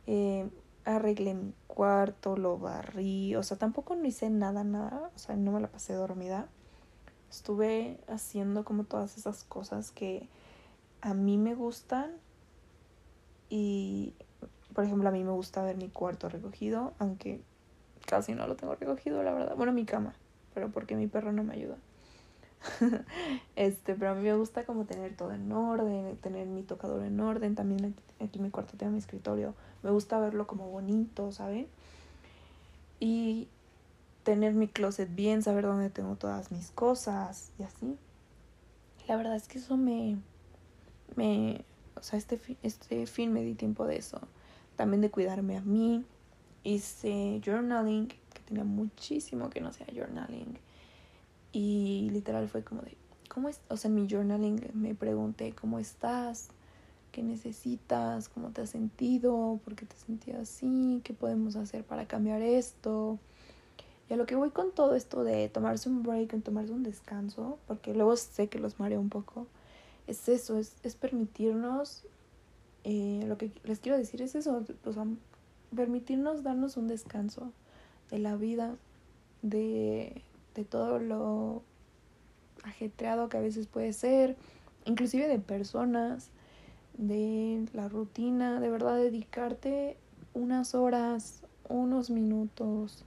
Eh, 0.07 0.47
arreglé 0.85 1.33
mi 1.33 1.53
cuarto, 1.67 2.37
lo 2.37 2.57
barrí. 2.57 3.35
O 3.35 3.43
sea, 3.43 3.57
tampoco 3.57 3.95
no 3.95 4.05
hice 4.05 4.29
nada, 4.29 4.63
nada. 4.63 5.11
O 5.15 5.19
sea, 5.19 5.35
no 5.35 5.51
me 5.51 5.59
la 5.59 5.67
pasé 5.67 5.93
dormida. 5.93 6.47
Estuve 7.29 7.99
haciendo 8.07 8.63
como 8.63 8.85
todas 8.85 9.17
esas 9.17 9.43
cosas 9.43 9.91
que 9.91 10.29
a 11.01 11.13
mí 11.13 11.37
me 11.37 11.55
gustan 11.55 12.11
y, 13.49 14.13
por 14.73 14.83
ejemplo, 14.83 15.09
a 15.09 15.11
mí 15.11 15.23
me 15.23 15.31
gusta 15.31 15.63
ver 15.63 15.77
mi 15.77 15.89
cuarto 15.89 16.29
recogido, 16.29 16.93
aunque 16.99 17.41
casi 18.05 18.33
no 18.33 18.47
lo 18.47 18.55
tengo 18.55 18.75
recogido, 18.75 19.23
la 19.23 19.33
verdad. 19.33 19.55
Bueno, 19.55 19.71
mi 19.71 19.85
cama, 19.85 20.13
pero 20.53 20.69
porque 20.69 20.95
mi 20.95 21.07
perro 21.07 21.31
no 21.31 21.43
me 21.43 21.53
ayuda. 21.53 21.77
este, 23.55 23.95
pero 23.95 24.11
a 24.11 24.15
mí 24.15 24.23
me 24.23 24.35
gusta 24.35 24.65
como 24.65 24.85
tener 24.85 25.15
todo 25.15 25.31
en 25.31 25.51
orden, 25.51 26.17
tener 26.17 26.47
mi 26.47 26.63
tocador 26.63 27.03
en 27.03 27.19
orden, 27.19 27.55
también 27.55 27.95
aquí, 28.19 28.37
en 28.37 28.43
mi 28.43 28.49
cuarto 28.49 28.77
tengo 28.77 28.91
mi 28.91 28.99
escritorio. 28.99 29.55
Me 29.83 29.91
gusta 29.91 30.19
verlo 30.19 30.45
como 30.45 30.69
bonito, 30.69 31.31
¿saben? 31.31 31.67
Y 32.99 33.47
tener 34.23 34.53
mi 34.53 34.67
closet 34.67 35.13
bien, 35.15 35.41
saber 35.41 35.65
dónde 35.65 35.89
tengo 35.89 36.15
todas 36.15 36.51
mis 36.51 36.71
cosas 36.71 37.51
y 37.57 37.63
así. 37.63 37.97
La 39.07 39.15
verdad 39.15 39.35
es 39.35 39.47
que 39.47 39.57
eso 39.57 39.77
me, 39.77 40.17
me, 41.15 41.63
o 41.95 42.03
sea, 42.03 42.17
este, 42.17 42.39
este 42.63 43.05
fin 43.07 43.33
me 43.33 43.43
di 43.43 43.55
tiempo 43.55 43.85
de 43.85 43.97
eso. 43.97 44.19
También 44.75 45.01
de 45.01 45.11
cuidarme 45.11 45.57
a 45.57 45.61
mí. 45.61 46.05
Hice 46.63 47.41
journaling, 47.43 48.07
que 48.07 48.41
tenía 48.45 48.63
muchísimo 48.63 49.49
que 49.49 49.61
no 49.61 49.71
sea 49.73 49.87
journaling. 49.93 50.57
Y 51.51 52.09
literal 52.11 52.47
fue 52.47 52.63
como 52.63 52.81
de, 52.81 52.95
¿cómo 53.29 53.49
es? 53.49 53.61
O 53.69 53.77
sea, 53.77 53.89
en 53.89 53.95
mi 53.95 54.07
journaling 54.09 54.71
me 54.73 54.95
pregunté, 54.95 55.53
¿cómo 55.53 55.79
estás? 55.79 56.49
¿Qué 57.11 57.23
necesitas? 57.23 58.29
¿Cómo 58.29 58.51
te 58.51 58.61
has 58.61 58.69
sentido? 58.69 59.59
¿Por 59.63 59.75
qué 59.75 59.85
te 59.85 59.95
sentías 59.95 60.39
así? 60.39 61.01
¿Qué 61.03 61.13
podemos 61.13 61.55
hacer 61.55 61.83
para 61.83 62.07
cambiar 62.07 62.41
esto? 62.41 63.19
Y 64.09 64.13
a 64.13 64.17
lo 64.17 64.25
que 64.25 64.35
voy 64.35 64.49
con 64.49 64.71
todo 64.71 64.95
esto 64.95 65.23
de 65.23 65.49
tomarse 65.49 65.87
un 65.89 66.03
break, 66.03 66.41
tomarse 66.43 66.73
un 66.73 66.83
descanso, 66.83 67.59
porque 67.67 67.93
luego 67.93 68.15
sé 68.15 68.47
que 68.47 68.59
los 68.59 68.79
mareo 68.79 68.99
un 68.99 69.09
poco 69.09 69.47
es 70.09 70.27
eso, 70.27 70.57
es, 70.57 70.75
es 70.83 70.95
permitirnos, 70.95 72.03
eh, 72.83 73.23
lo 73.27 73.37
que 73.37 73.51
les 73.63 73.79
quiero 73.79 73.97
decir 73.97 74.21
es 74.21 74.35
eso, 74.35 74.65
pues, 74.83 74.97
permitirnos 75.75 76.43
darnos 76.43 76.77
un 76.77 76.87
descanso 76.87 77.51
de 78.09 78.19
la 78.19 78.35
vida, 78.35 78.75
de, 79.41 80.21
de 80.55 80.65
todo 80.65 80.99
lo 80.99 81.61
ajetreado 82.63 83.29
que 83.29 83.37
a 83.37 83.41
veces 83.41 83.67
puede 83.67 83.93
ser, 83.93 84.35
inclusive 84.85 85.27
de 85.27 85.39
personas, 85.39 86.31
de 86.97 87.65
la 87.73 87.87
rutina, 87.87 88.59
de 88.59 88.69
verdad 88.69 88.97
dedicarte 88.97 89.95
unas 90.33 90.75
horas, 90.75 91.43
unos 91.69 92.09
minutos, 92.09 93.05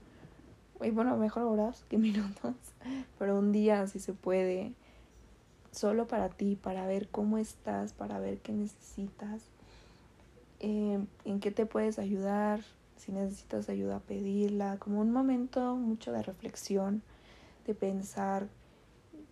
y 0.81 0.89
bueno, 0.89 1.17
mejor 1.17 1.43
horas 1.43 1.85
que 1.89 1.97
minutos, 1.99 2.55
pero 3.19 3.37
un 3.37 3.51
día 3.51 3.87
si 3.87 3.99
se 3.99 4.13
puede, 4.13 4.73
solo 5.73 6.07
para 6.07 6.29
ti, 6.29 6.55
para 6.55 6.85
ver 6.85 7.09
cómo 7.09 7.37
estás, 7.37 7.93
para 7.93 8.19
ver 8.19 8.39
qué 8.39 8.53
necesitas, 8.53 9.41
eh, 10.59 11.03
en 11.25 11.39
qué 11.39 11.51
te 11.51 11.65
puedes 11.65 11.99
ayudar, 11.99 12.61
si 12.97 13.11
necesitas 13.11 13.67
ayuda, 13.69 13.99
pedirla, 13.99 14.77
como 14.77 15.01
un 15.01 15.11
momento 15.11 15.75
mucho 15.75 16.11
de 16.11 16.21
reflexión, 16.21 17.01
de 17.65 17.73
pensar 17.73 18.47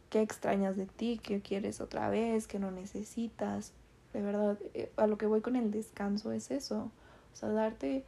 qué 0.09 0.21
extrañas 0.21 0.75
de 0.75 0.87
ti, 0.87 1.19
qué 1.23 1.41
quieres 1.41 1.79
otra 1.79 2.09
vez, 2.09 2.47
qué 2.47 2.59
no 2.59 2.71
necesitas. 2.71 3.71
De 4.11 4.21
verdad, 4.21 4.57
eh, 4.73 4.91
a 4.97 5.07
lo 5.07 5.17
que 5.17 5.27
voy 5.27 5.41
con 5.41 5.55
el 5.55 5.71
descanso 5.71 6.31
es 6.31 6.51
eso. 6.51 6.91
O 7.33 7.35
sea, 7.35 7.49
darte 7.49 8.03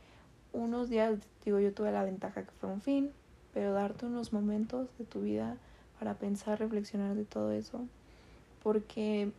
unos 0.51 0.89
días, 0.89 1.19
digo, 1.45 1.59
yo 1.59 1.73
tuve 1.73 1.91
la 1.91 2.03
ventaja 2.03 2.43
que 2.43 2.51
fue 2.59 2.69
un 2.69 2.81
fin, 2.81 3.11
pero 3.53 3.73
darte 3.73 4.07
unos 4.07 4.33
momentos 4.33 4.89
de 4.97 5.05
tu 5.05 5.21
vida 5.21 5.57
para 5.99 6.15
pensar, 6.15 6.59
reflexionar 6.59 7.15
de 7.15 7.25
todo 7.25 7.51
eso. 7.51 7.87
Porque 8.63 9.31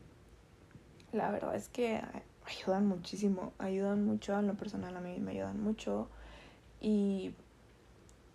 la 1.13 1.31
verdad 1.31 1.55
es 1.57 1.69
que 1.69 2.01
ayudan 2.45 2.87
muchísimo, 2.87 3.53
ayudan 3.59 4.05
mucho 4.05 4.37
a 4.37 4.43
lo 4.43 4.55
personal, 4.55 4.97
a 4.97 5.01
mí 5.01 5.19
me 5.19 5.33
ayudan 5.33 5.61
mucho 5.61 6.09
y 6.81 7.35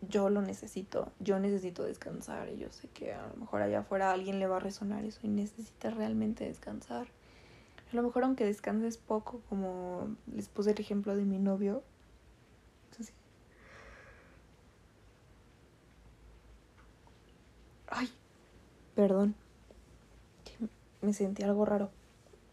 yo 0.01 0.29
lo 0.29 0.41
necesito, 0.41 1.11
yo 1.19 1.39
necesito 1.39 1.83
descansar 1.83 2.49
y 2.49 2.57
yo 2.57 2.71
sé 2.71 2.87
que 2.89 3.13
a 3.13 3.27
lo 3.27 3.35
mejor 3.35 3.61
allá 3.61 3.79
afuera 3.79 4.11
alguien 4.11 4.39
le 4.39 4.47
va 4.47 4.57
a 4.57 4.61
resonar 4.61 5.05
eso 5.05 5.19
y 5.23 5.27
necesita 5.27 5.91
realmente 5.91 6.45
descansar. 6.45 7.07
A 7.91 7.95
lo 7.95 8.03
mejor 8.03 8.23
aunque 8.23 8.45
descanses 8.45 8.97
poco, 8.97 9.41
como 9.49 10.15
les 10.33 10.47
puse 10.49 10.71
el 10.71 10.79
ejemplo 10.79 11.15
de 11.15 11.25
mi 11.25 11.37
novio, 11.37 11.83
Ay, 17.91 18.09
perdón. 18.95 19.35
Me 21.01 21.13
sentí 21.13 21.43
algo 21.43 21.65
raro. 21.65 21.89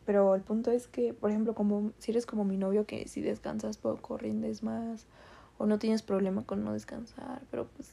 Pero 0.04 0.34
el 0.34 0.42
punto 0.42 0.70
es 0.70 0.86
que, 0.86 1.12
por 1.14 1.30
ejemplo, 1.30 1.54
como 1.54 1.92
si 1.98 2.12
eres 2.12 2.26
como 2.26 2.44
mi 2.44 2.56
novio 2.56 2.86
que 2.86 3.08
si 3.08 3.20
descansas 3.20 3.76
poco, 3.76 4.16
rindes 4.16 4.62
más 4.62 5.06
o 5.58 5.66
no 5.66 5.78
tienes 5.78 6.02
problema 6.02 6.44
con 6.44 6.64
no 6.64 6.72
descansar, 6.72 7.42
pero 7.50 7.66
pues 7.76 7.92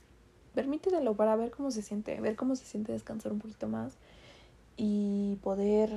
permítelo 0.53 1.15
para 1.15 1.35
ver 1.35 1.51
cómo 1.51 1.71
se 1.71 1.81
siente, 1.81 2.19
ver 2.21 2.35
cómo 2.35 2.55
se 2.55 2.65
siente 2.65 2.91
descansar 2.91 3.31
un 3.31 3.39
poquito 3.39 3.67
más 3.67 3.97
y 4.77 5.37
poder 5.41 5.91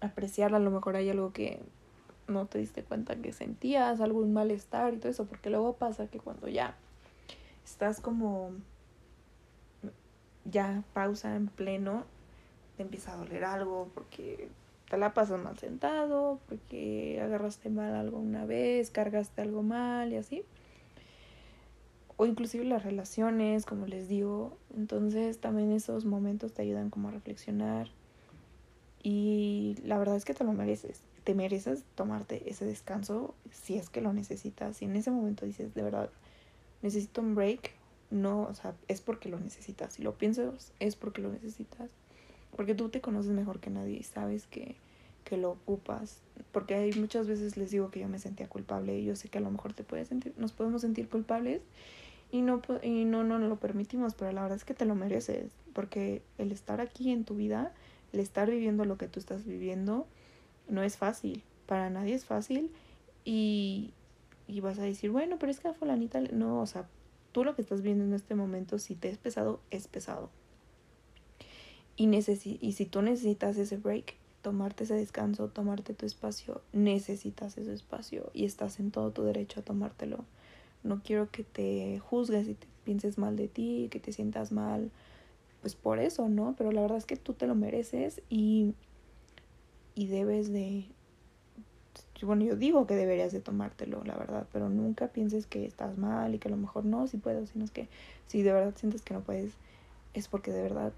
apreciar 0.00 0.54
a 0.54 0.58
lo 0.58 0.70
mejor 0.70 0.96
hay 0.96 1.10
algo 1.10 1.32
que 1.32 1.60
no 2.28 2.46
te 2.46 2.58
diste 2.58 2.82
cuenta 2.82 3.16
que 3.16 3.32
sentías, 3.32 4.00
algún 4.00 4.32
malestar 4.32 4.94
y 4.94 4.98
todo 4.98 5.10
eso, 5.10 5.26
porque 5.26 5.50
luego 5.50 5.74
pasa 5.74 6.06
que 6.06 6.18
cuando 6.18 6.48
ya 6.48 6.76
estás 7.64 8.00
como 8.00 8.52
ya 10.44 10.82
pausa 10.94 11.36
en 11.36 11.48
pleno, 11.48 12.04
te 12.82 12.86
empieza 12.86 13.12
a 13.12 13.16
doler 13.16 13.44
algo 13.44 13.88
porque 13.94 14.48
te 14.90 14.98
la 14.98 15.14
pasas 15.14 15.40
mal 15.40 15.56
sentado, 15.56 16.40
porque 16.48 17.20
agarraste 17.22 17.70
mal 17.70 17.94
algo 17.94 18.18
una 18.18 18.44
vez, 18.44 18.90
cargaste 18.90 19.40
algo 19.40 19.62
mal 19.62 20.12
y 20.12 20.16
así. 20.16 20.42
O 22.16 22.26
inclusive 22.26 22.64
las 22.64 22.82
relaciones, 22.82 23.66
como 23.66 23.86
les 23.86 24.08
digo. 24.08 24.56
Entonces 24.76 25.38
también 25.38 25.70
esos 25.70 26.04
momentos 26.04 26.52
te 26.52 26.62
ayudan 26.62 26.90
como 26.90 27.08
a 27.08 27.12
reflexionar. 27.12 27.88
Y 29.00 29.76
la 29.84 29.96
verdad 29.96 30.16
es 30.16 30.24
que 30.24 30.34
te 30.34 30.42
lo 30.42 30.52
mereces. 30.52 31.02
Te 31.22 31.36
mereces 31.36 31.84
tomarte 31.94 32.50
ese 32.50 32.64
descanso 32.64 33.36
si 33.52 33.76
es 33.76 33.90
que 33.90 34.00
lo 34.00 34.12
necesitas. 34.12 34.76
Si 34.76 34.86
en 34.86 34.96
ese 34.96 35.12
momento 35.12 35.46
dices, 35.46 35.72
de 35.72 35.82
verdad, 35.82 36.10
necesito 36.82 37.20
un 37.20 37.36
break, 37.36 37.70
no, 38.10 38.42
o 38.42 38.54
sea, 38.54 38.74
es 38.88 39.00
porque 39.00 39.28
lo 39.28 39.38
necesitas. 39.38 39.94
Si 39.94 40.02
lo 40.02 40.18
piensas, 40.18 40.72
es 40.80 40.96
porque 40.96 41.22
lo 41.22 41.30
necesitas. 41.30 41.92
Porque 42.56 42.74
tú 42.74 42.88
te 42.88 43.00
conoces 43.00 43.32
mejor 43.32 43.60
que 43.60 43.70
nadie 43.70 43.96
y 43.96 44.02
sabes 44.02 44.46
que, 44.46 44.76
que 45.24 45.36
lo 45.36 45.52
ocupas. 45.52 46.20
Porque 46.52 46.74
hay 46.74 46.92
muchas 46.92 47.26
veces 47.26 47.56
les 47.56 47.70
digo 47.70 47.90
que 47.90 48.00
yo 48.00 48.08
me 48.08 48.18
sentía 48.18 48.48
culpable 48.48 48.98
y 48.98 49.04
yo 49.04 49.16
sé 49.16 49.28
que 49.28 49.38
a 49.38 49.40
lo 49.40 49.50
mejor 49.50 49.72
te 49.72 49.84
puedes 49.84 50.08
sentir, 50.08 50.34
nos 50.36 50.52
podemos 50.52 50.82
sentir 50.82 51.08
culpables 51.08 51.62
y 52.30 52.42
no, 52.42 52.62
y 52.82 53.04
no, 53.04 53.24
no 53.24 53.38
lo 53.38 53.56
permitimos, 53.56 54.14
pero 54.14 54.32
la 54.32 54.42
verdad 54.42 54.56
es 54.56 54.64
que 54.64 54.74
te 54.74 54.84
lo 54.84 54.94
mereces. 54.94 55.52
Porque 55.72 56.22
el 56.38 56.52
estar 56.52 56.80
aquí 56.80 57.10
en 57.10 57.24
tu 57.24 57.36
vida, 57.36 57.72
el 58.12 58.20
estar 58.20 58.50
viviendo 58.50 58.84
lo 58.84 58.98
que 58.98 59.08
tú 59.08 59.20
estás 59.20 59.44
viviendo, 59.44 60.06
no 60.68 60.82
es 60.82 60.96
fácil. 60.96 61.42
Para 61.66 61.90
nadie 61.90 62.14
es 62.14 62.24
fácil 62.24 62.70
y, 63.24 63.92
y 64.48 64.60
vas 64.60 64.78
a 64.78 64.82
decir, 64.82 65.10
bueno, 65.10 65.36
pero 65.38 65.50
es 65.52 65.60
que 65.60 65.68
a 65.68 65.74
fulanita, 65.74 66.20
no, 66.20 66.60
o 66.60 66.66
sea, 66.66 66.86
tú 67.32 67.44
lo 67.44 67.54
que 67.54 67.62
estás 67.62 67.82
viendo 67.82 68.04
en 68.04 68.12
este 68.12 68.34
momento, 68.34 68.78
si 68.78 68.94
te 68.94 69.08
es 69.08 69.18
pesado, 69.18 69.60
es 69.70 69.88
pesado. 69.88 70.30
Y, 71.96 72.08
y 72.14 72.72
si 72.72 72.86
tú 72.86 73.02
necesitas 73.02 73.56
ese 73.58 73.76
break, 73.76 74.14
tomarte 74.42 74.84
ese 74.84 74.94
descanso, 74.94 75.48
tomarte 75.48 75.94
tu 75.94 76.04
espacio, 76.04 76.62
necesitas 76.72 77.56
ese 77.58 77.72
espacio 77.72 78.30
y 78.34 78.44
estás 78.44 78.80
en 78.80 78.90
todo 78.90 79.10
tu 79.10 79.22
derecho 79.22 79.60
a 79.60 79.62
tomártelo. 79.62 80.24
No 80.82 81.00
quiero 81.02 81.30
que 81.30 81.44
te 81.44 82.00
juzgues 82.00 82.48
y 82.48 82.54
te 82.54 82.66
pienses 82.84 83.18
mal 83.18 83.36
de 83.36 83.48
ti, 83.48 83.88
que 83.90 84.00
te 84.00 84.12
sientas 84.12 84.50
mal, 84.50 84.90
pues 85.60 85.76
por 85.76 86.00
eso, 86.00 86.28
¿no? 86.28 86.54
Pero 86.58 86.72
la 86.72 86.82
verdad 86.82 86.98
es 86.98 87.06
que 87.06 87.16
tú 87.16 87.34
te 87.34 87.46
lo 87.46 87.54
mereces 87.54 88.20
y, 88.28 88.74
y 89.94 90.08
debes 90.08 90.52
de, 90.52 90.86
bueno, 92.26 92.44
yo 92.44 92.56
digo 92.56 92.86
que 92.86 92.94
deberías 92.94 93.32
de 93.32 93.40
tomártelo, 93.40 94.02
la 94.04 94.16
verdad, 94.16 94.46
pero 94.52 94.68
nunca 94.68 95.08
pienses 95.08 95.46
que 95.46 95.64
estás 95.64 95.98
mal 95.98 96.34
y 96.34 96.38
que 96.38 96.48
a 96.48 96.50
lo 96.50 96.56
mejor 96.56 96.84
no, 96.84 97.06
si 97.06 97.16
puedo, 97.16 97.46
sino 97.46 97.64
es 97.64 97.70
que 97.70 97.88
si 98.26 98.42
de 98.42 98.52
verdad 98.52 98.74
sientes 98.76 99.02
que 99.02 99.14
no 99.14 99.20
puedes, 99.20 99.52
es 100.14 100.28
porque 100.28 100.52
de 100.52 100.62
verdad 100.62 100.92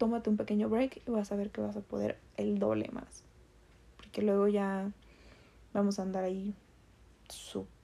tómate 0.00 0.30
un 0.30 0.38
pequeño 0.38 0.70
break 0.70 1.02
y 1.06 1.10
vas 1.10 1.30
a 1.30 1.36
ver 1.36 1.50
que 1.50 1.60
vas 1.60 1.76
a 1.76 1.82
poder 1.82 2.18
el 2.38 2.58
doble 2.58 2.88
más. 2.90 3.22
Porque 3.98 4.22
luego 4.22 4.48
ya 4.48 4.90
vamos 5.74 5.98
a 5.98 6.02
andar 6.02 6.24
ahí 6.24 6.54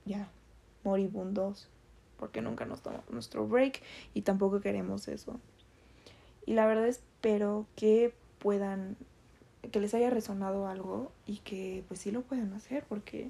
ya 0.05 0.27
moribundos 0.83 1.69
porque 2.17 2.41
nunca 2.41 2.65
nos 2.65 2.81
tomamos 2.81 3.09
nuestro 3.11 3.47
break 3.47 3.81
y 4.15 4.23
tampoco 4.23 4.59
queremos 4.61 5.07
eso. 5.07 5.39
Y 6.47 6.53
la 6.53 6.65
verdad 6.65 6.87
espero 6.87 7.67
que 7.75 8.13
puedan 8.39 8.97
que 9.71 9.79
les 9.79 9.93
haya 9.93 10.09
resonado 10.09 10.67
algo 10.67 11.11
y 11.27 11.37
que 11.37 11.83
pues 11.87 11.99
sí 11.99 12.09
lo 12.09 12.21
puedan 12.21 12.51
hacer 12.53 12.83
porque 12.89 13.29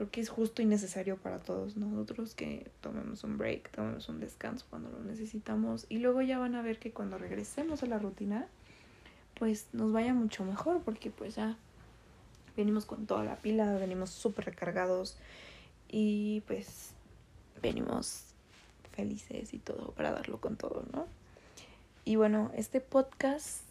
creo 0.00 0.10
que 0.10 0.22
es 0.22 0.30
justo 0.30 0.62
y 0.62 0.64
necesario 0.64 1.18
para 1.18 1.40
todos 1.40 1.76
nosotros 1.76 2.34
que 2.34 2.70
tomemos 2.80 3.22
un 3.22 3.36
break, 3.36 3.70
tomemos 3.70 4.08
un 4.08 4.18
descanso 4.18 4.64
cuando 4.70 4.88
lo 4.88 5.00
necesitamos 5.00 5.84
y 5.90 5.98
luego 5.98 6.22
ya 6.22 6.38
van 6.38 6.54
a 6.54 6.62
ver 6.62 6.78
que 6.78 6.90
cuando 6.90 7.18
regresemos 7.18 7.82
a 7.82 7.86
la 7.86 7.98
rutina 7.98 8.48
pues 9.38 9.66
nos 9.74 9.92
vaya 9.92 10.14
mucho 10.14 10.42
mejor 10.42 10.80
porque 10.80 11.10
pues 11.10 11.34
ya 11.34 11.54
venimos 12.56 12.86
con 12.86 13.04
toda 13.04 13.24
la 13.24 13.36
pila, 13.36 13.74
venimos 13.74 14.08
súper 14.08 14.46
recargados 14.46 15.18
y 15.90 16.40
pues 16.46 16.92
venimos 17.60 18.24
felices 18.92 19.52
y 19.52 19.58
todo 19.58 19.92
para 19.92 20.12
darlo 20.12 20.40
con 20.40 20.56
todo, 20.56 20.82
¿no? 20.94 21.08
Y 22.06 22.16
bueno, 22.16 22.50
este 22.54 22.80
podcast 22.80 23.69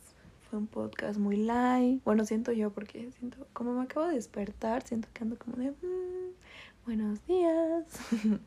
fue 0.50 0.60
un 0.60 0.68
podcast 0.68 1.20
muy 1.20 1.38
light. 1.38 2.04
Bueno, 2.04 2.26
siento 2.26 2.52
yo 2.52 2.72
porque 2.72 3.12
siento, 3.18 3.46
como 3.54 3.74
me 3.74 3.84
acabo 3.84 4.08
de 4.08 4.16
despertar, 4.16 4.82
siento 4.84 5.08
que 5.14 5.24
ando 5.24 5.38
como 5.38 5.58
de, 5.58 5.72
mm, 5.72 6.34
buenos 6.86 7.26
días. 7.28 7.86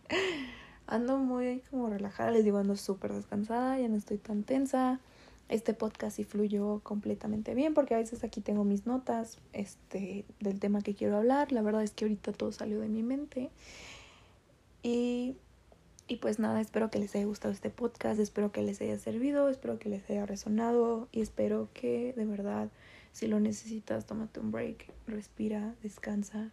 ando 0.86 1.18
muy 1.18 1.62
como 1.70 1.88
relajada, 1.88 2.32
les 2.32 2.44
digo, 2.44 2.58
ando 2.58 2.76
súper 2.76 3.12
descansada, 3.12 3.78
ya 3.78 3.88
no 3.88 3.96
estoy 3.96 4.18
tan 4.18 4.42
tensa. 4.42 5.00
Este 5.48 5.74
podcast 5.74 6.16
sí 6.16 6.24
fluyó 6.24 6.80
completamente 6.82 7.54
bien 7.54 7.74
porque 7.74 7.94
a 7.94 7.98
veces 7.98 8.24
aquí 8.24 8.40
tengo 8.40 8.64
mis 8.64 8.86
notas 8.86 9.38
este, 9.52 10.24
del 10.40 10.58
tema 10.58 10.80
que 10.80 10.94
quiero 10.94 11.18
hablar. 11.18 11.52
La 11.52 11.62
verdad 11.62 11.82
es 11.82 11.92
que 11.92 12.06
ahorita 12.06 12.32
todo 12.32 12.52
salió 12.52 12.80
de 12.80 12.88
mi 12.88 13.02
mente. 13.02 13.50
Y 14.82 15.36
y 16.08 16.16
pues 16.16 16.38
nada, 16.38 16.60
espero 16.60 16.90
que 16.90 16.98
les 16.98 17.14
haya 17.14 17.24
gustado 17.24 17.54
este 17.54 17.70
podcast, 17.70 18.20
espero 18.20 18.52
que 18.52 18.62
les 18.62 18.80
haya 18.80 18.98
servido, 18.98 19.48
espero 19.48 19.78
que 19.78 19.88
les 19.88 20.08
haya 20.10 20.26
resonado 20.26 21.08
y 21.12 21.20
espero 21.20 21.68
que 21.72 22.12
de 22.16 22.24
verdad, 22.24 22.70
si 23.12 23.26
lo 23.28 23.40
necesitas, 23.40 24.06
tómate 24.06 24.40
un 24.40 24.50
break, 24.50 24.92
respira, 25.06 25.74
descansa. 25.82 26.50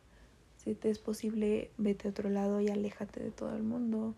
Si 0.57 0.75
te 0.75 0.89
es 0.89 0.99
posible, 0.99 1.71
vete 1.77 2.07
a 2.07 2.11
otro 2.11 2.29
lado 2.29 2.61
y 2.61 2.69
aléjate 2.69 3.23
de 3.23 3.31
todo 3.31 3.55
el 3.55 3.63
mundo. 3.63 4.13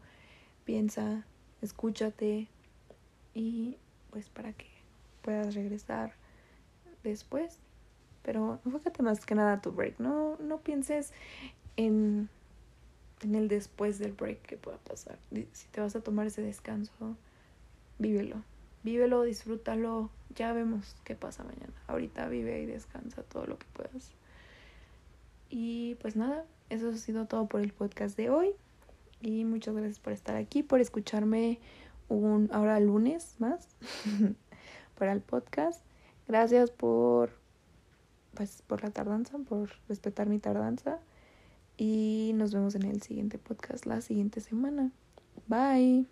Piensa, 0.65 1.25
escúchate 1.61 2.47
y 3.33 3.77
pues 4.09 4.29
para 4.29 4.53
que 4.53 4.67
puedas 5.21 5.55
regresar 5.55 6.13
después. 7.03 7.59
Pero 8.23 8.59
enfócate 8.65 9.01
más 9.01 9.25
que 9.25 9.35
nada 9.35 9.53
a 9.53 9.61
tu 9.61 9.71
break. 9.71 9.99
No, 9.99 10.37
no 10.37 10.59
pienses 10.59 11.13
en 11.77 12.29
en 13.21 13.35
el 13.35 13.47
después 13.47 13.99
del 13.99 14.13
break 14.13 14.41
que 14.41 14.57
pueda 14.57 14.77
pasar. 14.77 15.17
Si 15.53 15.67
te 15.67 15.81
vas 15.81 15.95
a 15.95 16.01
tomar 16.01 16.27
ese 16.27 16.41
descanso, 16.41 17.15
vívelo. 17.99 18.43
Vívelo, 18.83 19.23
disfrútalo. 19.23 20.09
Ya 20.35 20.53
vemos 20.53 20.95
qué 21.03 21.15
pasa 21.15 21.43
mañana. 21.43 21.73
Ahorita 21.87 22.27
vive 22.29 22.61
y 22.61 22.65
descansa 22.65 23.23
todo 23.23 23.45
lo 23.45 23.57
que 23.57 23.67
puedas. 23.73 24.11
Y 25.49 25.95
pues 25.95 26.15
nada, 26.15 26.45
eso 26.69 26.89
ha 26.89 26.97
sido 26.97 27.25
todo 27.25 27.47
por 27.47 27.61
el 27.61 27.73
podcast 27.73 28.17
de 28.17 28.29
hoy. 28.29 28.51
Y 29.21 29.45
muchas 29.45 29.75
gracias 29.75 29.99
por 29.99 30.13
estar 30.13 30.35
aquí, 30.35 30.63
por 30.63 30.79
escucharme 30.79 31.59
un 32.09 32.49
ahora 32.51 32.79
lunes 32.79 33.35
más 33.39 33.67
para 34.97 35.11
el 35.11 35.21
podcast. 35.21 35.81
Gracias 36.27 36.71
por 36.71 37.31
pues 38.33 38.63
por 38.65 38.81
la 38.81 38.89
tardanza, 38.89 39.37
por 39.37 39.69
respetar 39.87 40.27
mi 40.27 40.39
tardanza. 40.39 40.99
Y 41.83 42.33
nos 42.35 42.53
vemos 42.53 42.75
en 42.75 42.83
el 42.83 43.01
siguiente 43.01 43.39
podcast 43.39 43.87
la 43.87 44.01
siguiente 44.01 44.39
semana. 44.39 44.91
Bye. 45.47 46.05